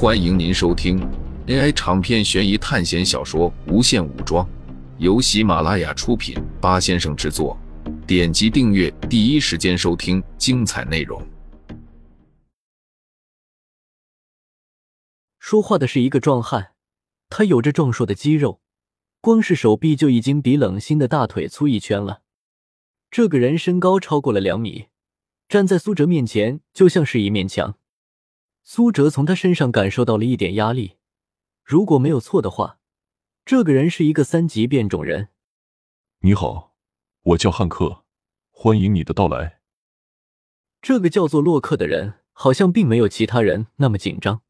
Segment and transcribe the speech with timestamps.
[0.00, 1.00] 欢迎您收听
[1.48, 4.46] AI 长篇悬疑探险小说《无限武装》，
[4.98, 7.58] 由喜马拉雅出品，八先生制作。
[8.06, 11.20] 点击订阅，第一时间收听精彩内容。
[15.40, 16.74] 说话的是一个壮汉，
[17.28, 18.60] 他有着壮硕的肌肉，
[19.20, 22.20] 光是手臂就已经比冷心的大腿粗一圈了。
[23.10, 24.86] 这个人身高超过了两米，
[25.48, 27.74] 站在苏哲面前就像是一面墙。
[28.70, 30.98] 苏哲从他身上感受到了一点压力。
[31.64, 32.78] 如果没有错的话，
[33.46, 35.30] 这个人是一个三级变种人。
[36.18, 36.76] 你好，
[37.22, 38.04] 我叫汉克，
[38.50, 39.62] 欢迎你的到来。
[40.82, 44.42] 这个叫做洛克的人好像并没有其他人那么紧张。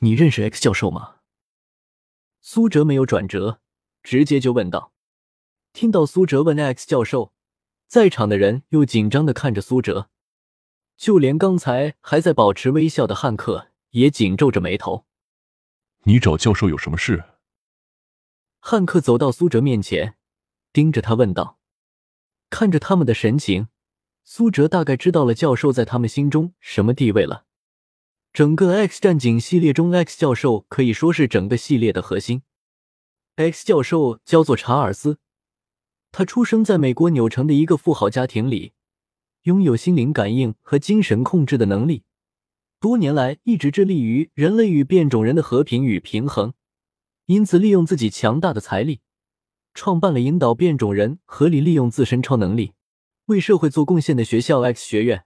[0.00, 1.18] 你认识 X 教授吗？
[2.40, 3.60] 苏哲没有转折，
[4.02, 4.92] 直接就问道。
[5.72, 7.32] 听到苏哲问 X 教授，
[7.86, 10.10] 在场的人又紧张的看着苏哲。
[11.00, 15.06] 就连刚才还在保持微笑的汉克也紧皱着眉头。
[16.02, 17.24] 你找教授有什么事？
[18.58, 20.18] 汉克走到苏哲面前，
[20.74, 21.58] 盯着他问道。
[22.50, 23.68] 看着他们的神情，
[24.24, 27.46] 苏哲大概知道了教授在他们心中什么地位了。
[28.34, 32.42] 整个 X 战警系列中，X 教授可以说是整个系列的核心。
[33.36, 35.18] X 教授叫做查尔斯，
[36.12, 38.74] 他出生在美国纽城的一个富豪家庭里。
[39.44, 42.04] 拥有心灵感应和精神控制的能力，
[42.78, 46.52] 多年来一直致力于人类与变种人的和平与平衡，
[47.26, 49.00] 因此利用自己强大的财力，
[49.72, 52.72] 创办了引导变种人合理利用自身超能力，
[53.26, 55.24] 为社会做贡献的学校 X 学院，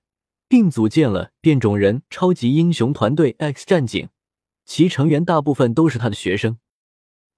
[0.48, 4.08] 并组建了变种人超级英雄团队 X 战警，
[4.64, 6.58] 其成员大部分都是他的学生。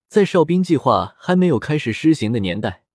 [0.09, 2.86] 在哨兵计划还没有开始施行的年代。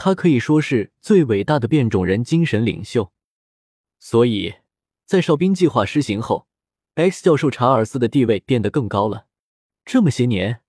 [0.00, 3.10] 他可以说是最伟大的变种人精神领袖，
[3.98, 4.54] 所以，
[5.04, 6.46] 在哨兵计划施行后
[6.94, 9.26] ，X 教授查尔斯的地位变得更高了。
[9.84, 10.60] 这么些年，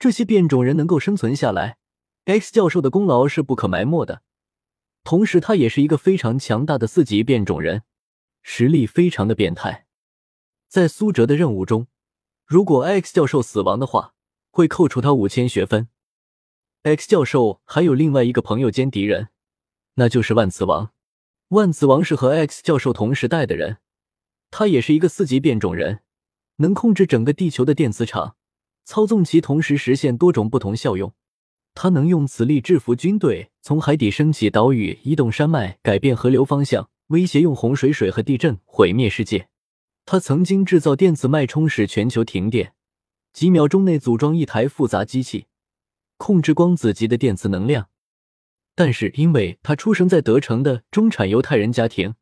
[0.00, 1.78] 这些变种人能够生存下来
[2.24, 4.22] ，X 教授的功劳是不可埋没的。
[5.04, 7.84] 同时，他也是一个非常强大的四级变种人，
[8.42, 9.86] 实力非常的变态。
[10.66, 11.86] 在苏哲的任务中，
[12.44, 14.14] 如果 X 教授死亡的话，
[14.50, 15.88] 会扣除他五千学分。
[16.84, 19.28] X 教授还有另外一个朋友兼敌人，
[19.94, 20.90] 那就是万磁王。
[21.50, 23.76] 万磁王是和 X 教授同时代的人，
[24.50, 26.00] 他也是一个四级变种人，
[26.56, 28.34] 能控制整个地球的电磁场，
[28.84, 31.14] 操纵其同时实现多种不同效用。
[31.72, 39.46] 他能用磁力制服军队，从海底升起岛屿，移动山脉，改变河流方向，威胁用洪水水和地震毁灭世界。
[40.04, 42.74] 他曾经制造电子脉冲，使全球停电，
[43.32, 45.46] 几秒钟内组装一台复杂机器。
[46.22, 47.88] 控制光子级的电磁能量，
[48.76, 52.14] 但是因为他出生在德城的中产犹太人家庭，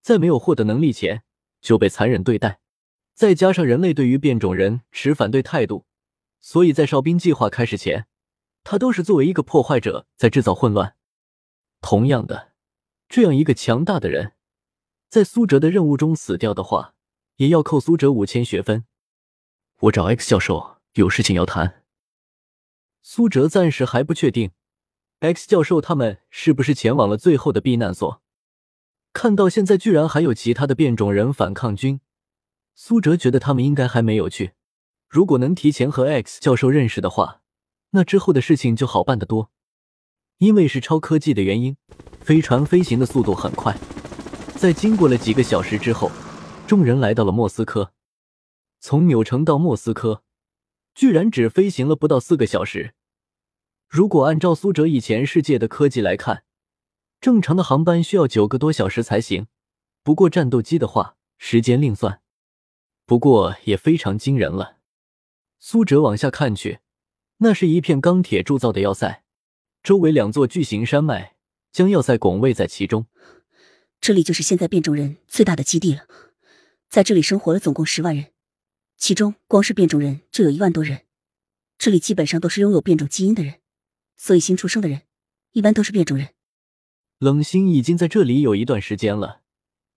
[0.00, 1.24] 在没有获得能力前
[1.60, 2.60] 就被残忍对待，
[3.14, 5.86] 再加上人类对于变种人持反对态度，
[6.38, 8.06] 所以在哨兵计划开始前，
[8.62, 10.94] 他都是作为一个破坏者在制造混乱。
[11.80, 12.52] 同样的，
[13.08, 14.34] 这样一个强大的人，
[15.10, 16.94] 在苏哲的任务中死掉的话，
[17.38, 18.84] 也要扣苏哲五千学分。
[19.80, 21.82] 我找 X 教授有事情要谈。
[23.02, 24.50] 苏哲暂时还不确定
[25.20, 28.20] ，X 教授他们是不是前往了最后的避难所。
[29.12, 32.00] 看到现在居然还有其他的变种人反抗军，
[32.74, 34.52] 苏哲觉得他们应该还没有去。
[35.08, 37.40] 如果能提前和 X 教授认识的话，
[37.90, 39.50] 那之后的事情就好办得多。
[40.36, 41.76] 因为是超科技的原因，
[42.20, 43.76] 飞船飞行的速度很快。
[44.54, 46.12] 在经过了几个小时之后，
[46.66, 47.92] 众人来到了莫斯科。
[48.78, 50.22] 从纽城到莫斯科，
[50.98, 52.92] 居然只飞行了不到四个小时。
[53.86, 56.42] 如果按照苏哲以前世界的科技来看，
[57.20, 59.46] 正常的航班需要九个多小时才行。
[60.02, 62.20] 不过战斗机的话，时间另算。
[63.06, 64.78] 不过也非常惊人了。
[65.60, 66.80] 苏哲往下看去，
[67.36, 69.22] 那是一片钢铁铸造的要塞，
[69.84, 71.36] 周围两座巨型山脉
[71.70, 73.06] 将要塞拱卫在其中。
[74.00, 76.08] 这里就是现在变种人最大的基地了，
[76.88, 78.32] 在这里生活了总共十万人，
[78.98, 81.06] 其中光是变种人就有一万多人。
[81.78, 83.60] 这里基本上都是拥有变种基因的人。
[84.16, 85.02] 所以新出生的人
[85.52, 86.34] 一般都是变种人。
[87.18, 89.42] 冷心已经在这里有一段时间了，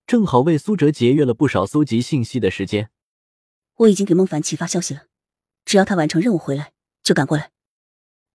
[0.06, 2.92] 正好为苏哲节约了不少搜集信息的时间。
[3.78, 5.08] 我已经给孟凡奇发消息了，
[5.66, 7.52] 只要他完成任务回来就赶过来。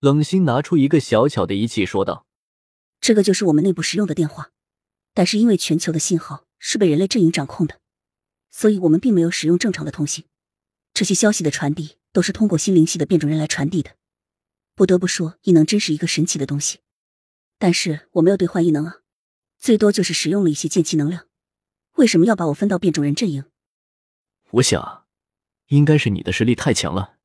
[0.01, 2.27] 冷心拿出一个小巧的仪器说道
[3.01, 4.51] ：“这个就是我们内部使用的电话，
[5.15, 7.81] 但是因为全球的信号是被人类阵营掌控的，
[8.51, 10.25] 所以我们并没有使用正常的通信。
[10.97, 13.97] 这些消息的传递都是通过心灵系的变种人来传递的。”
[14.75, 16.79] 不得不说，异能真是一个神奇的东西，
[17.59, 19.01] 但是我没有兑换异能啊，
[19.59, 21.27] 最多就是使用了一些剑气能量。
[21.97, 23.45] 为什么要把我分到变种人阵营？
[24.53, 25.07] 我想，
[25.67, 27.17] 应该是你的实力太强了。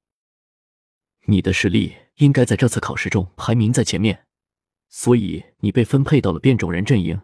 [1.27, 4.25] 你的实力应该在这次考试中排名在前面，
[4.89, 7.21] 所以你被分配到了变种人阵营，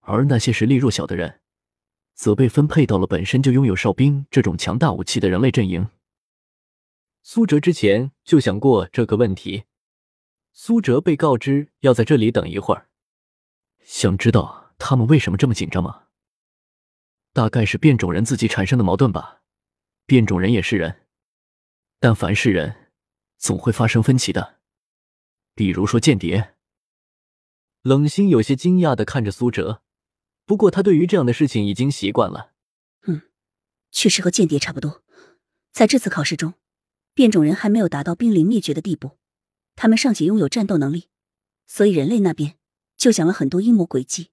[0.00, 1.40] 而那些实力弱小的人，
[2.16, 5.88] 则被分配到了本身就拥有哨兵这种强大武器的人类阵营。
[7.22, 9.64] 苏哲之前就想过这个问题。
[10.52, 12.88] 苏哲被告知要在这里等一会儿，
[13.84, 16.04] 想知道他们为什么这么紧张吗？
[17.34, 19.42] 大概是变种人自己产生的矛盾吧。
[20.06, 21.02] 变种人也是人，
[22.00, 22.92] 但凡是人，
[23.36, 24.60] 总会发生分歧的。
[25.54, 26.54] 比如说间谍。
[27.82, 29.82] 冷心有些惊讶的看着苏哲，
[30.46, 32.52] 不过他对于这样的事情已经习惯了。
[33.06, 33.22] 嗯，
[33.90, 35.02] 确实和间谍差不多。
[35.72, 36.54] 在这次考试中，
[37.12, 39.18] 变种人还没有达到濒临灭绝的地步。
[39.74, 41.08] 他们尚且拥有战斗能力，
[41.66, 42.54] 所以人类那边
[42.96, 44.30] 就想了很多阴谋诡计。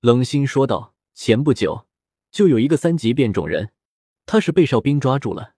[0.00, 1.86] 冷心说道：“前不久
[2.30, 3.72] 就有一个三级变种人，
[4.26, 5.54] 他是被哨兵抓住了，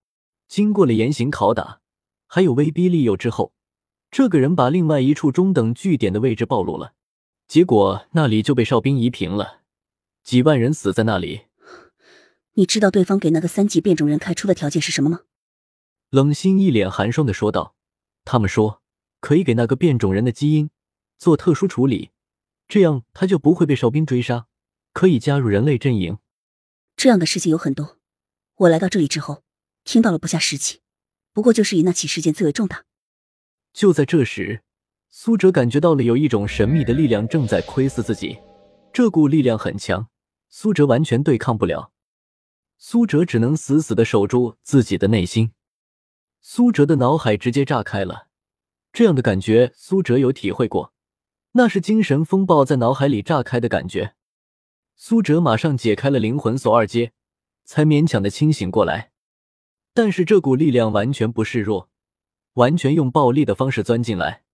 [0.48, 1.80] 经过了严刑拷打，
[2.26, 3.52] 还有威逼利诱之后，
[4.10, 6.94] 这个人把另外一处中等据点的位置暴露了，
[7.46, 9.63] 结果那里就被哨兵夷平了，
[10.24, 11.42] 几万人死在那里。
[12.54, 15.20] 你知道对方给那个三级变种人开出的条件是什么吗？”
[16.10, 17.76] 冷心一脸寒霜的说道
[18.24, 18.80] ：“他们说。”
[19.24, 20.68] 可以给那个变种人的基因
[21.16, 22.10] 做特殊处理，
[22.68, 24.48] 这样他就不会被哨兵追杀，
[24.92, 26.18] 可以加入人类阵营。
[26.94, 27.96] 这样的事情有很多，
[28.56, 29.42] 我来到这里之后
[29.82, 30.82] 听到了不下十起，
[31.32, 32.84] 不过就是以那起事件最为重大。
[33.72, 34.62] 就在这时，
[35.08, 38.36] 苏哲感觉到了有一种神秘的力量正在窥视自己，
[38.92, 40.10] 这股力量很强，
[40.56, 41.90] 苏哲完全对抗不了，
[42.78, 45.50] 苏哲只能死死的守住自己的内心。
[46.40, 48.28] 苏哲的脑海直接炸开了。
[48.92, 50.94] 这样的感觉，苏哲有体会过，
[51.54, 54.14] 那是精神风暴在脑海里炸开的感觉。
[54.94, 57.12] 苏哲马上解开了灵魂锁二阶，
[57.64, 59.10] 才勉强的清醒过来。
[59.92, 61.90] 但是这股力量完全不示弱，
[62.52, 64.44] 完全用暴力的方式钻进来。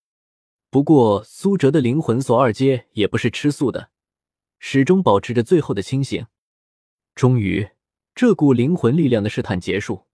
[0.70, 3.91] 不过苏哲的灵魂锁二阶也不是吃素的，
[4.61, 6.27] 始终保持着最后的清醒。
[7.17, 7.71] 终于，
[8.15, 10.07] 这股灵魂力量的试探结束，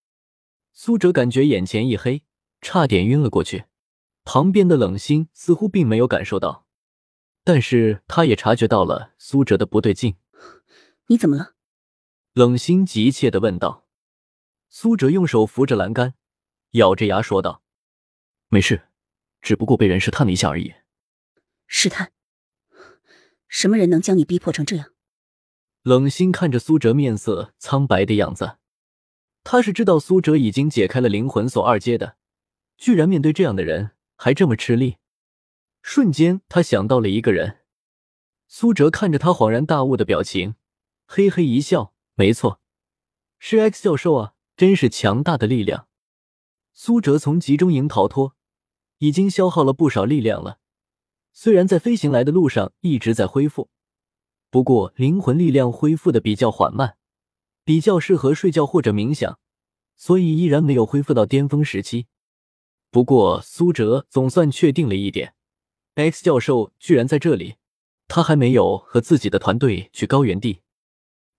[0.73, 2.23] 苏哲感觉眼前一黑，
[2.63, 3.65] 差点晕了过去。
[4.25, 6.67] 旁边的冷心似乎并没有感受到，
[7.45, 10.17] 但是他也察觉到了苏哲的不对劲。
[11.09, 11.55] 你怎么了？
[12.33, 13.87] 冷心急切的问道。
[14.69, 16.15] 苏哲用手扶着栏杆，
[16.73, 17.63] 咬着牙说道
[18.51, 18.89] ：“没事，
[19.41, 20.75] 只不过被人试探了一下而已。”
[21.67, 22.13] 试探？
[23.49, 24.93] 什么人能将你逼迫成这样？
[25.83, 28.59] 冷心看着苏哲面色苍白的样子，
[29.45, 32.17] 他是知道苏哲已经解开了灵魂锁二阶的，
[32.77, 33.93] 居然面对这样的人。
[34.19, 34.97] 还这么吃力，
[35.83, 37.59] 瞬间他想到了一个人。
[38.49, 40.55] 苏哲看着他恍然大悟的表情，
[41.05, 42.63] 嘿嘿一笑：“没错，
[43.39, 45.87] 是 X 教授啊，真是强大的力量。”
[46.73, 48.35] 苏哲从集中营逃脱，
[48.97, 50.61] 已经消耗了不少力量了。
[51.38, 53.69] 虽然在飞行来的路上一直在恢复，
[54.49, 56.97] 不过灵魂力量恢复的比较缓慢，
[57.62, 59.38] 比较适合睡觉或者冥想，
[59.97, 62.06] 所以依然没有恢复到巅峰时期。
[62.91, 65.35] 不过，苏哲总算确定了一点
[65.97, 67.56] ：X 教授居然在这里，
[68.09, 70.62] 他还没有和自己的团队去高原地。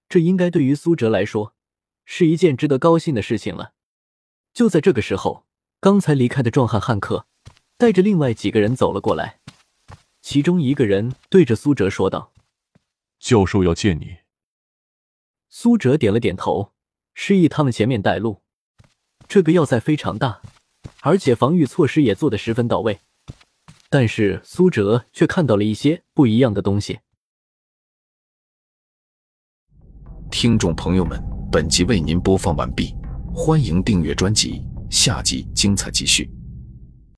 [0.08, 1.56] 这应该对于苏哲来说
[2.06, 3.74] 是一件值得高兴的事情了。
[4.54, 5.48] 就在这个时候，
[5.80, 7.26] 刚才离开的壮汉汉克
[7.80, 9.37] 带着另外几个人走了过来，
[10.22, 12.34] 其中一个人对着苏哲说道
[13.20, 14.18] ：“教授要见你。”
[15.50, 16.74] 苏哲点了点头，
[17.14, 18.42] 示意他们前面带路。
[19.28, 20.42] 这个要塞非常大。
[21.02, 23.00] 而且防御措施也做得十分到位，
[23.90, 27.00] 但是苏哲却看到了一些不一样的东西。
[30.32, 31.22] 听众朋友们，
[31.52, 32.94] 本集为您播放完毕，
[33.34, 36.37] 欢迎订阅专辑，下集精彩继续。